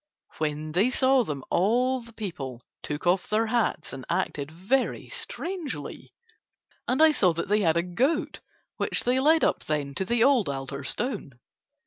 [0.39, 6.11] When they saw them all the people took off their hats and acted very strangely,
[6.87, 8.39] and I saw that they had a goat
[8.77, 11.39] which they led up then to the old altar stone.